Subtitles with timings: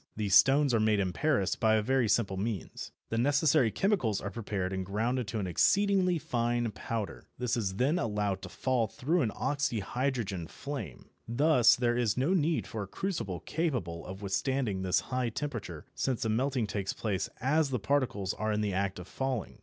[0.15, 2.91] These stones are made in Paris by a very simple means.
[3.09, 7.27] The necessary chemicals are prepared and ground to an exceedingly fine powder.
[7.37, 11.11] This is then allowed to fall through an oxyhydrogen flame.
[11.27, 16.23] Thus there is no need for a crucible capable of withstanding this high temperature, since
[16.23, 19.59] the melting takes place as the particles are in the act of falling.